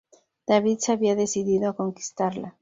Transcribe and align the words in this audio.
David 0.47 0.79
se 0.79 0.93
había 0.93 1.15
decidido 1.15 1.69
a 1.69 1.75
conquistarla. 1.75 2.55